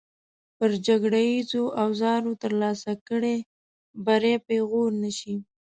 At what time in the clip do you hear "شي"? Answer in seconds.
5.17-5.35